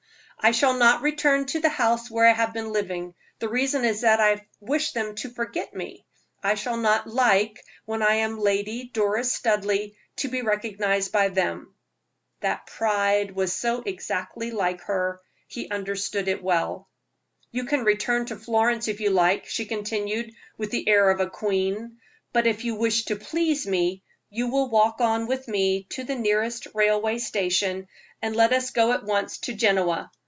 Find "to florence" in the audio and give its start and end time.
18.25-18.87